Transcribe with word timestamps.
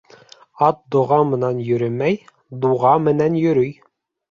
Ат 0.67 0.79
доға 0.95 1.19
менән 1.33 1.59
йөрөмәй, 1.67 2.19
дуға 2.65 2.97
менән 3.11 3.39
йөрөй. 3.45 3.79